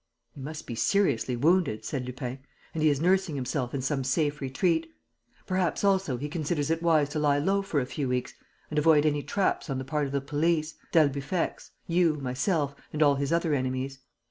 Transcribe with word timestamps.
"He 0.31 0.41
must 0.41 0.65
be 0.65 0.73
seriously 0.73 1.35
wounded," 1.35 1.85
said 1.85 2.07
Lupin, 2.07 2.39
"and 2.73 2.81
he 2.81 2.89
is 2.89 2.99
nursing 2.99 3.35
himself 3.35 3.71
in 3.71 3.83
some 3.83 4.03
safe 4.03 4.41
retreat. 4.41 4.91
Perhaps, 5.45 5.83
also, 5.83 6.17
he 6.17 6.27
considers 6.27 6.71
it 6.71 6.81
wise 6.81 7.07
to 7.09 7.19
lie 7.19 7.37
low 7.37 7.61
for 7.61 7.79
a 7.79 7.85
few 7.85 8.09
weeks 8.09 8.33
and 8.71 8.79
avoid 8.79 9.05
any 9.05 9.21
traps 9.21 9.69
on 9.69 9.77
the 9.77 9.85
part 9.85 10.07
of 10.07 10.11
the 10.11 10.19
police, 10.19 10.73
d'Albufex, 10.91 11.69
you, 11.85 12.15
myself 12.15 12.73
and 12.91 13.03
all 13.03 13.13
his 13.13 13.31
other 13.31 13.53
enemies." 13.53 13.99